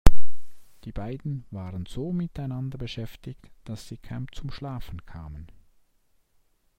[0.83, 5.45] Die beiden waren so miteinander beschäftigt, dass sie kaum zum Schlafen kamen.